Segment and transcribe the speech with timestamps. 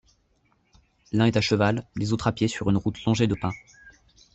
[1.11, 3.53] L'un est à cheval, les autres à pied sur une route longée de pins.